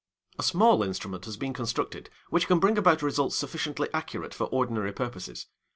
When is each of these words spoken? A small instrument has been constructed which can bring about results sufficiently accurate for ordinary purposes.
A 0.39 0.41
small 0.41 0.81
instrument 0.81 1.25
has 1.25 1.37
been 1.37 1.53
constructed 1.53 2.09
which 2.31 2.47
can 2.47 2.57
bring 2.57 2.75
about 2.75 3.03
results 3.03 3.35
sufficiently 3.35 3.87
accurate 3.93 4.33
for 4.33 4.45
ordinary 4.45 4.93
purposes. 4.93 5.45